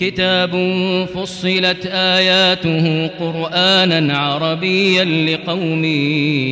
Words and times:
كتاب 0.00 0.50
فصلت 1.14 1.86
آياته 1.86 3.06
قرآنا 3.06 4.18
عربيا 4.18 5.04
لقوم 5.04 5.84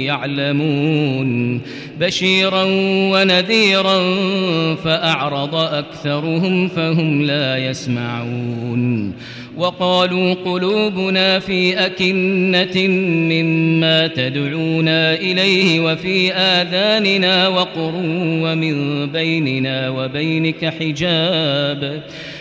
يعلمون. 0.03 1.61
بشيرا 2.01 2.65
ونذيرا 3.13 4.01
فأعرض 4.75 5.55
أكثرهم 5.55 6.69
فهم 6.69 7.23
لا 7.23 7.57
يسمعون. 7.57 9.13
وقالوا 9.57 10.35
قلوبنا 10.35 11.39
في 11.39 11.87
أكنة 11.87 12.89
مما 13.33 14.07
تدعونا 14.07 15.15
إليه 15.15 15.81
وفي 15.81 16.33
آذاننا 16.33 17.49
وقر 17.49 17.93
ومن 18.43 19.07
بيننا 19.07 19.89
وبينك 19.89 20.65
حجاب. 20.65 22.03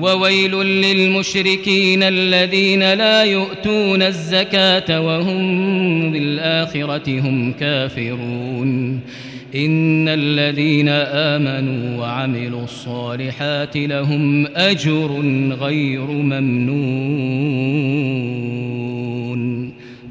وويل 0.00 0.54
للمشركين 0.54 2.02
الذين 2.02 2.94
لا 2.94 3.24
يؤتون 3.24 4.02
الزكاة 4.02 5.00
وهم 5.00 6.12
بالآخرة 6.12 7.20
هم 7.20 7.52
كافرون. 7.52 9.00
إن 9.54 10.08
الذين 10.08 10.88
آمنوا 10.88 12.00
وعملوا 12.00 12.64
الصالحات 12.64 13.76
لهم 13.76 14.46
أجر 14.46 15.20
غير 15.60 16.06
ممنون. 16.06 18.07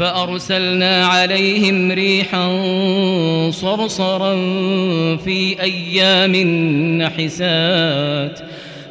فأرسلنا 0.00 1.06
عليهم 1.06 1.92
ريحا 1.92 2.46
صرصرا 3.50 4.36
في 5.16 5.62
أيام 5.62 6.36
نحسات 7.02 8.40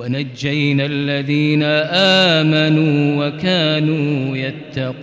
ونجينا 0.00 0.86
الذين 0.86 1.62
آمنوا 2.42 3.26
وكانوا 3.26 4.36
يتقون. 4.36 5.00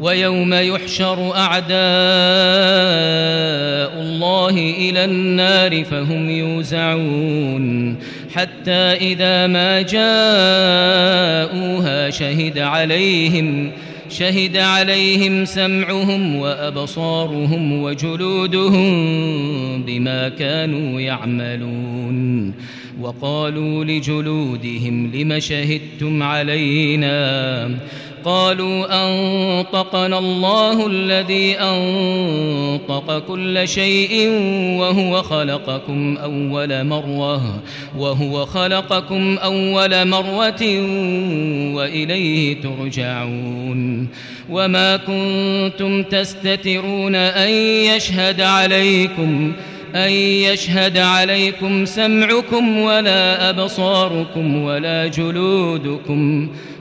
ويوم 0.00 0.54
يحشر 0.54 1.36
أعداء 1.36 1.72
الله 4.02 4.50
إلى 4.78 5.04
النار 5.04 5.84
فهم 5.84 6.30
يوزعون. 6.30 7.96
حتى 8.34 8.72
إذا 8.72 9.46
ما 9.46 9.82
جاءوها 9.82 10.02
شهد 12.10 12.58
عليهم 12.58 13.70
شهد 13.70 13.72
عليهم 14.56 15.44
سمعهم 15.44 16.36
وأبصارهم 16.36 17.82
وجلودهم 17.82 18.82
بما 19.82 20.28
كانوا 20.28 21.00
يعملون. 21.00 22.54
وقالوا 23.00 23.84
لجلودهم 23.84 25.10
لم 25.14 25.38
شهدتم 25.38 26.22
علينا؟ 26.22 27.78
قالوا 28.24 28.86
أنطقنا 29.04 30.18
الله 30.18 30.86
الذي 30.86 31.56
أنطق 31.58 33.18
كل 33.18 33.68
شيء 33.68 34.28
وهو 34.80 35.22
خلقكم 35.22 36.16
أول 36.16 36.84
مرة 36.84 37.62
وهو 37.98 38.46
خلقكم 38.46 39.38
أول 39.38 40.08
مرة 40.08 40.62
وإليه 41.74 42.60
ترجعون. 42.60 44.08
وما 44.50 44.96
كنتم 44.96 46.02
تستترون 46.02 47.14
أن 47.14 47.50
يشهد 47.94 48.40
عليكم 48.40 49.52
أن 49.94 50.10
يشهد 50.10 50.98
عليكم 50.98 51.84
سمعكم 51.84 52.78
ولا 52.78 53.50
أبصاركم 53.50 54.62
ولا 54.62 55.06
جلودكم. 55.06 56.48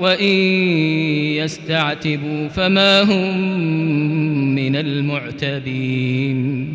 وإن 0.00 0.34
يستعتبوا 1.38 2.48
فما 2.48 3.02
هم 3.02 3.48
من 4.54 4.76
المعتبين 4.76 6.74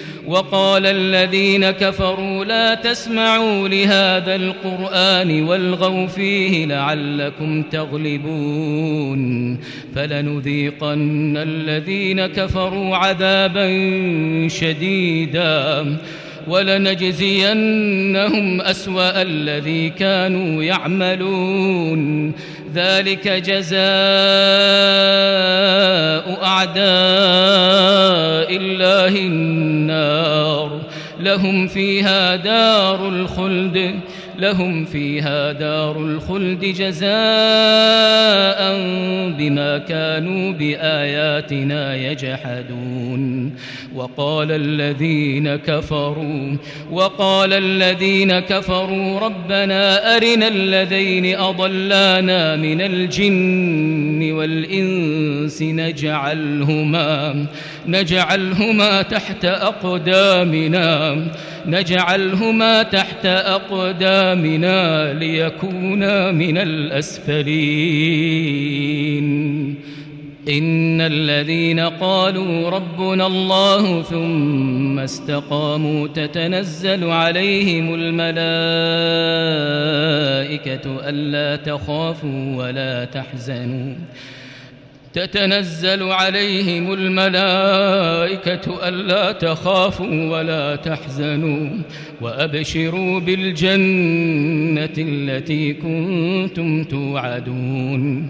وقال 0.27 0.85
الذين 0.85 1.71
كفروا 1.71 2.45
لا 2.45 2.75
تسمعوا 2.75 3.67
لهذا 3.67 4.35
القرآن 4.35 5.43
والغوا 5.43 6.07
فيه 6.07 6.65
لعلكم 6.65 7.63
تغلبون 7.63 9.21
فلنذيقن 9.95 11.37
الذين 11.37 12.27
كفروا 12.27 12.95
عذابا 12.95 13.67
شديدا 14.47 15.97
ولنجزينهم 16.47 18.61
أسوأ 18.61 19.21
الذي 19.21 19.89
كانوا 19.89 20.63
يعملون. 20.63 22.31
ذلك 22.75 23.27
جزاء 23.27 23.81
أعداء 26.43 26.81
الله 28.57 29.07
النار. 29.07 30.81
لهم 31.19 31.67
فيها 31.67 32.35
دار 32.35 33.09
الخلد. 33.09 33.95
لهم 34.41 34.85
فيها 34.85 35.51
دار 35.51 35.97
الخلد 35.97 36.59
جزاء 36.59 37.11
بما 39.37 39.77
كانوا 39.77 40.51
بآياتنا 40.51 41.95
يجحدون. 41.95 43.51
وقال 43.95 44.51
الذين 44.51 45.55
كفروا 45.55 46.57
وقال 46.91 47.53
الذين 47.53 48.39
كفروا 48.39 49.19
ربنا 49.19 50.15
أرنا 50.17 50.47
الذين 50.47 51.35
أضلانا 51.35 52.55
من 52.55 52.81
الجن 52.81 54.31
والإنس 54.31 55.61
نجعلهما 55.61 57.45
نجعلهما 57.87 59.01
تحت 59.01 59.45
أقدامنا 59.45 61.17
نجعلهما 61.65 62.83
تحت 62.83 63.25
أقدامنا. 63.25 64.30
ليكونا 65.13 66.31
من 66.31 66.57
الأسفلين. 66.57 67.51
إن 70.49 71.01
الذين 71.01 71.79
قالوا 71.79 72.69
ربنا 72.69 73.27
الله 73.27 74.01
ثم 74.01 74.99
استقاموا 74.99 76.07
تتنزل 76.07 77.05
عليهم 77.05 77.93
الملائكة 77.93 78.41
ألا 81.09 81.55
تخافوا 81.55 82.55
ولا 82.55 83.05
تحزنوا. 83.05 83.95
تتنزل 85.13 86.03
عليهم 86.03 86.93
الملائكة 86.93 88.87
ألا 88.87 89.31
تخافوا 89.31 90.37
ولا 90.37 90.75
تحزنوا 90.75 91.69
وأبشروا 92.21 93.19
بالجنة 93.19 94.89
التي 94.97 95.73
كنتم 95.73 96.83
توعدون 96.83 98.29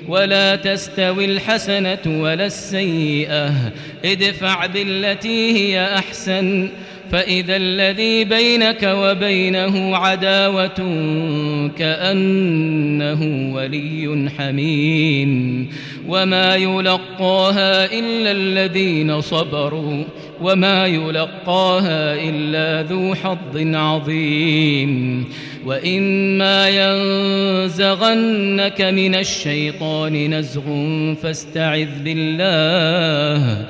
ولا 0.07 0.55
تستوي 0.55 1.25
الحسنة 1.25 1.99
ولا 2.05 2.45
السيئة. 2.45 3.53
ادفع 4.05 4.65
بالتي 4.65 5.53
هي 5.53 5.95
أحسن. 5.95 6.69
فإذا 7.11 7.55
الذي 7.55 8.23
بينك 8.23 8.83
وبينه 8.83 9.97
عداوة 9.97 10.77
كأنه 11.77 13.53
ولي 13.55 14.29
حميم 14.37 15.69
وما 16.07 16.55
يلقاها 16.55 17.85
إلا 17.85 18.31
الذين 18.31 19.21
صبروا 19.21 20.03
وما 20.41 20.85
يلقاها 20.85 22.29
إلا 22.29 22.89
ذو 22.89 23.15
حظ 23.15 23.57
عظيم 23.57 25.25
وإما 25.65 26.69
ينزغنك 27.69 28.81
من 28.81 29.15
الشيطان 29.15 30.33
نزغ 30.33 30.63
فاستعذ 31.23 32.03
بالله 32.03 33.65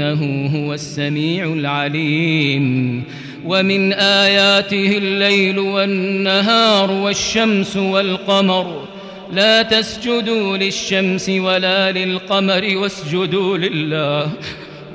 إنه 0.00 0.46
هو 0.56 0.74
السميع 0.74 1.52
العليم. 1.52 3.02
ومن 3.44 3.92
آياته 3.92 4.98
الليل 4.98 5.58
والنهار 5.58 6.90
والشمس 6.90 7.76
والقمر. 7.76 8.84
لا 9.32 9.62
تسجدوا 9.62 10.56
للشمس 10.56 11.28
ولا 11.28 11.92
للقمر 11.92 12.76
واسجدوا 12.76 13.58
لله 13.58 14.30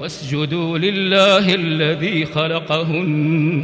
واسجدوا 0.02 0.78
لله 0.78 1.56
الذي 1.56 2.26
خلقهن. 2.26 3.64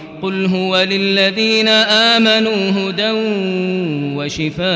قل 0.21 0.45
هو 0.45 0.77
للذين 0.77 1.67
آمنوا 1.67 2.71
هدى 2.71 3.11
وشفاء 4.15 4.71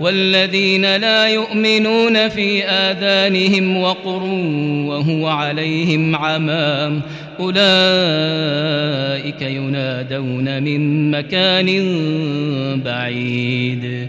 والذين 0.00 0.96
لا 0.96 1.28
يؤمنون 1.28 2.28
في 2.28 2.64
آذانهم 2.64 3.76
وقر 3.76 4.22
وهو 4.86 5.26
عليهم 5.28 6.16
عمام 6.16 7.00
أولئك 7.40 7.58
ينادون 9.42 10.62
من 10.62 11.10
مكان 11.10 11.66
بعيد 12.84 14.08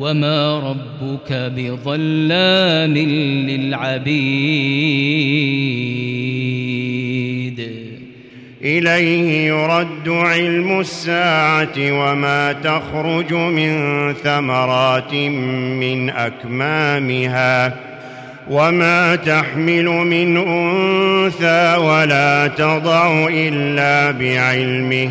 وما 0.00 0.58
ربك 0.58 1.32
بظلام 1.32 2.94
للعبيد 3.48 4.08
إليه 8.64 9.46
يرد 9.46 10.08
علم 10.08 10.80
الساعة 10.80 11.76
وما 11.78 12.52
تخرج 12.52 13.32
من 13.32 14.12
ثمرات 14.14 15.14
من 15.14 16.10
أكمامها 16.10 17.74
وما 18.50 19.16
تحمل 19.16 19.84
من 19.84 20.36
أنثى 20.36 21.76
ولا 21.76 22.46
تضع 22.46 23.28
إلا 23.28 24.10
بعلمه 24.10 25.10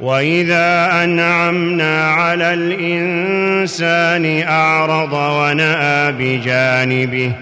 وإذا 0.00 0.90
أنعمنا 1.04 2.10
على 2.10 2.54
الإنسان 2.54 4.42
أعرض 4.48 5.12
ونأى 5.12 6.12
بجانبه 6.12 7.32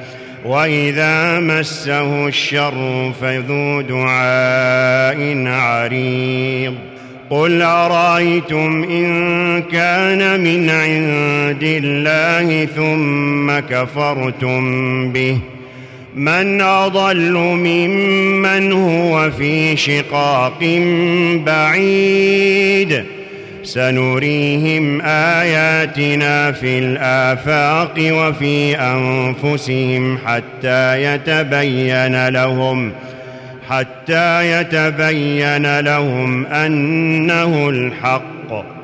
وإذا 0.45 1.41
مسه 1.41 2.27
الشر 2.27 3.13
فذو 3.21 3.81
دعاء 3.81 5.47
عريض 5.47 6.75
قل 7.31 7.63
أرأيتم 7.63 8.83
إن 8.83 9.63
كان 9.63 10.41
من 10.41 10.71
عند 10.71 11.63
الله 11.63 12.65
ثم 12.65 13.59
كفرتم 13.75 14.63
به 15.13 15.39
من 16.15 16.61
أضل 16.61 17.33
ممن 17.35 18.73
هو 18.73 19.31
في 19.31 19.77
شقاق 19.77 20.59
بعيد. 21.47 23.05
سنريهم 23.63 25.01
آياتنا 25.03 26.53
في 26.53 26.79
الآفاق 26.79 27.95
وفي 27.99 28.77
أنفسهم 28.77 30.19
حتى 30.27 31.03
يتبين 31.03 32.29
لهم 32.29 32.91
ۖ 32.91 32.95
حتى 33.69 34.61
يتبين 34.61 35.81
لهم 35.81 36.47
أنه 36.47 37.69
الحق. 37.69 38.84